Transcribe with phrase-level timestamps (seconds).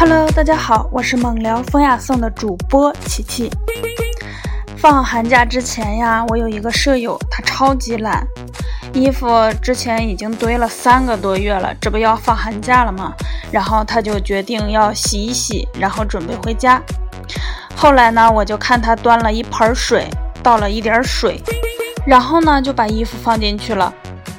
[0.00, 3.50] Hello，大家好，我是猛聊风雅颂的主播琪琪。
[4.78, 8.26] 放寒假之前呀，我有一个舍友，他超级懒，
[8.94, 9.28] 衣服
[9.60, 13.12] 之前已经堆了三个多月了，这不要放寒假了吗？
[13.52, 16.80] 然后他就决定要洗一洗，然后准备回家。
[17.76, 20.08] 后来呢，我就看他端了一盆水，
[20.42, 21.38] 倒了一点水，
[22.06, 23.92] 然后呢就把衣服放进去了，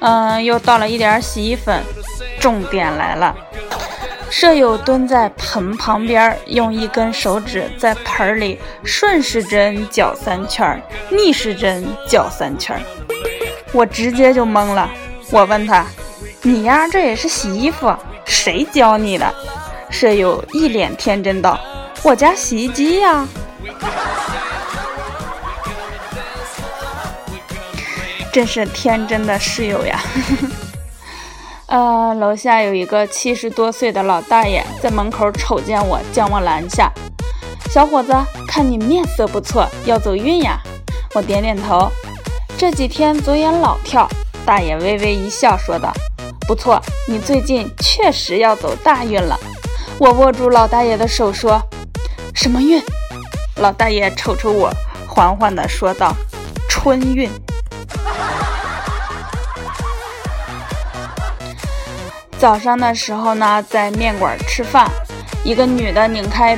[0.00, 1.82] 嗯，又倒了一点洗衣粉。
[2.38, 3.34] 重点来了。
[4.30, 12.80] 舍友蹲在盆旁边，用一根手指在盆里顺时针搅三圈，逆时针搅三圈。
[13.72, 14.90] 我直接就懵了。
[15.30, 15.86] 我问他
[16.42, 17.94] ：“你呀，这也是洗衣服？
[18.24, 19.34] 谁教你的？”
[19.90, 21.58] 舍友一脸天真道
[22.02, 23.26] ：“我家洗衣机呀。”
[28.32, 29.98] 真是天真的室友呀。
[31.66, 36.92] 呃，楼下有一个七十多岁的老大爷在门口瞅见我，将我拦下。
[37.68, 38.14] 小伙子，
[38.46, 40.60] 看你面色不错，要走运呀？
[41.14, 41.90] 我点点头。
[42.56, 44.08] 这几天左眼老跳。
[44.44, 45.92] 大爷微微一笑，说道
[46.46, 49.36] ：“不错，你最近确实要走大运了。”
[49.98, 51.60] 我握住老大爷的手，说
[52.32, 52.80] ：“什么运？”
[53.58, 54.72] 老大爷瞅瞅我，
[55.08, 56.14] 缓缓地说道
[56.70, 57.28] ：“春运。”
[62.38, 64.90] 早上的时候呢，在面馆吃饭，
[65.42, 66.56] 一个女的拧开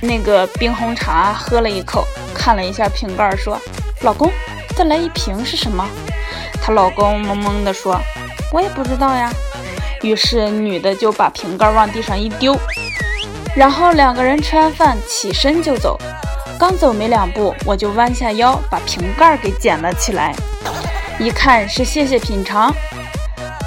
[0.00, 3.60] 那个冰红茶，喝了一口，看了一下瓶盖，说
[4.00, 4.32] ：“老公，
[4.74, 5.86] 再来一瓶是什么？”
[6.62, 8.00] 她老公懵懵的说
[8.52, 9.30] ：“我也不知道呀。”
[10.02, 12.56] 于是女的就把瓶盖往地上一丢，
[13.54, 15.98] 然后两个人吃完饭起身就走。
[16.58, 20.34] 刚走没两步，我就弯下腰把瓶盖给捡了起来，
[21.18, 22.74] 一看是谢谢品尝。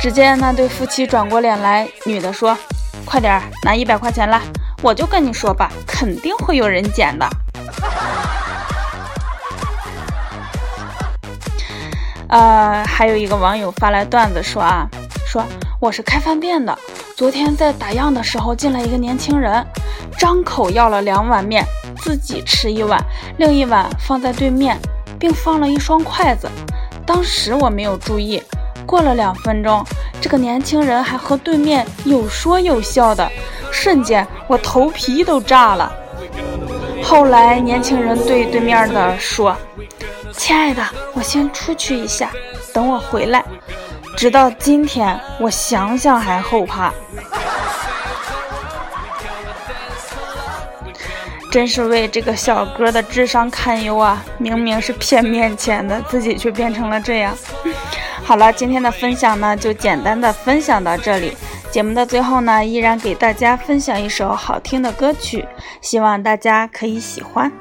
[0.01, 2.57] 只见那对夫妻转过脸来，女的说
[3.05, 4.41] ：“快点拿一百块钱来，
[4.81, 7.29] 我就跟你说吧，肯定会有人捡的。”
[12.29, 14.89] 呃，还有一个网友发来段子说啊，
[15.27, 15.45] 说
[15.79, 16.75] 我是开饭店的，
[17.15, 19.63] 昨天在打烊的时候进来一个年轻人，
[20.17, 21.63] 张口要了两碗面，
[21.97, 22.99] 自己吃一碗，
[23.37, 24.79] 另一碗放在对面，
[25.19, 26.49] 并放了一双筷子。
[27.05, 28.41] 当时我没有注意。
[28.91, 29.81] 过了两分钟，
[30.19, 33.31] 这个年轻人还和对面有说有笑的，
[33.71, 35.89] 瞬间我头皮都炸了。
[37.01, 39.55] 后来年轻人对对面的说
[40.35, 42.31] ：“亲爱的，我先出去一下，
[42.73, 43.41] 等我回来。”
[44.17, 46.91] 直到今天，我想想还后怕。
[51.49, 54.21] 真是为这个小哥的智商堪忧啊！
[54.37, 57.33] 明明是骗面前的，自己却变成了这样。
[58.31, 61.35] 好了，今天的分享呢，就简单的分享到这里。
[61.69, 65.45] 节目的最后呢，依然给大家分享一首好听的歌曲，
[65.81, 67.51] 希望大家可以喜欢。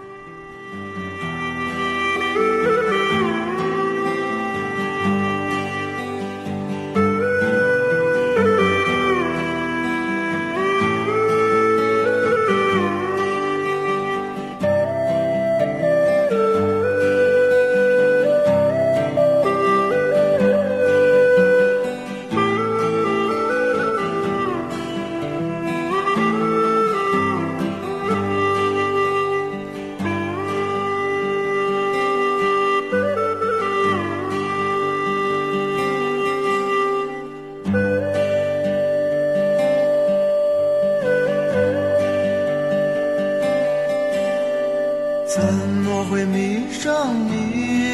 [45.33, 45.41] 怎
[45.85, 47.85] 么会迷上你？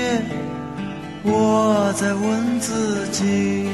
[1.22, 3.68] 我在问自己，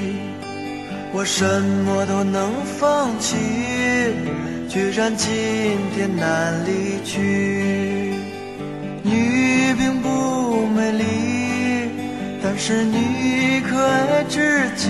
[1.12, 3.36] 我什么都能放弃，
[4.68, 5.30] 居然今
[5.94, 8.14] 天难离去。
[9.04, 11.04] 你并不美丽，
[12.42, 14.88] 但是你可爱至极。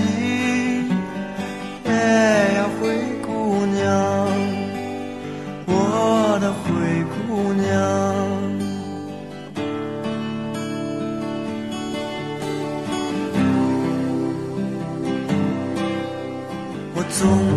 [1.85, 2.52] 哎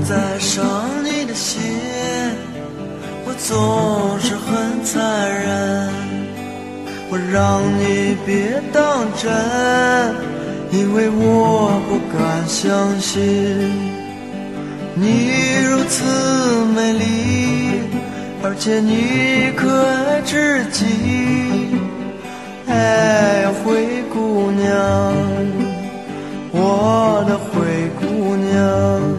[0.08, 0.64] 在伤
[1.02, 1.60] 你的心，
[3.24, 5.02] 我总是很残
[5.42, 5.90] 忍，
[7.10, 9.34] 我让你别当真，
[10.70, 13.20] 因为我不敢相信
[14.94, 15.32] 你
[15.68, 16.04] 如此
[16.76, 17.04] 美丽，
[18.44, 20.84] 而且你可爱至极。
[22.68, 24.72] 哎，灰姑娘，
[26.52, 29.15] 我的灰姑娘。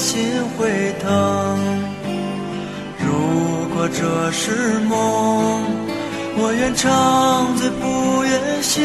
[0.00, 0.18] 心
[0.56, 1.58] 会疼。
[2.98, 3.04] 如
[3.74, 4.96] 果这是梦，
[6.38, 7.84] 我愿长醉不
[8.24, 8.32] 愿
[8.62, 8.82] 醒。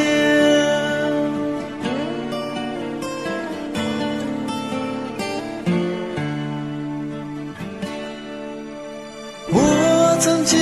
[9.47, 10.59] 我曾经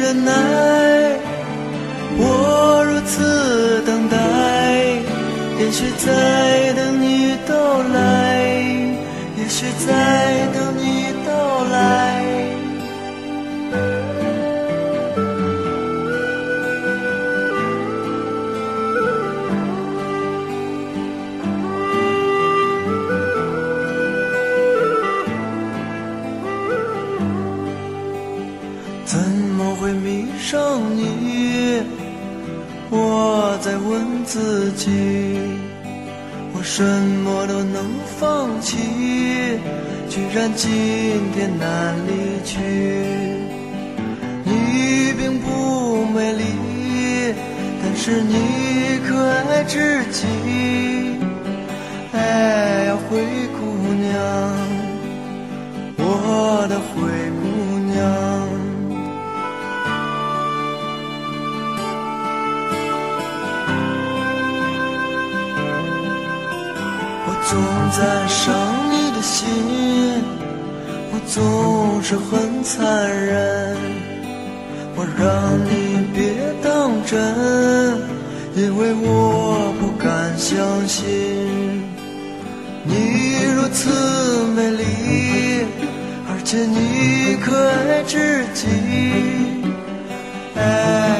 [0.00, 0.30] 忍耐，
[2.18, 2.22] 我
[2.84, 4.14] 如此等待，
[5.58, 6.04] 也许在
[6.74, 7.54] 等你到
[7.94, 8.25] 来，
[9.86, 11.76] 在等你到来。
[29.04, 29.18] 怎
[29.56, 30.58] 么会迷上
[30.96, 31.82] 你？
[32.88, 34.90] 我在问自己，
[36.68, 37.84] 什么都能
[38.18, 38.76] 放弃，
[40.08, 40.68] 居然今
[41.32, 42.58] 天难离去。
[44.42, 46.42] 你并不美丽，
[47.80, 49.16] 但是你可
[49.48, 50.26] 爱至极。
[52.12, 53.20] 哎呀，灰
[53.56, 53.64] 姑
[54.02, 54.12] 娘，
[55.96, 57.25] 我的灰
[71.36, 73.76] 总是很残忍，
[74.96, 76.32] 我让你别
[76.64, 77.20] 当真，
[78.54, 80.56] 因为我不敢相
[80.88, 81.04] 信。
[82.84, 83.90] 你如此
[84.54, 84.82] 美丽，
[86.30, 88.66] 而且你可爱至极。
[90.58, 91.15] 哎。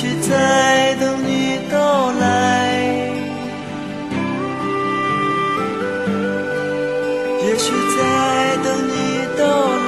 [0.00, 2.22] 也许在等你到来。
[7.42, 8.92] 也许在等你
[9.36, 9.42] 到